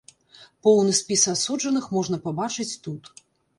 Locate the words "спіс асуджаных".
1.01-1.85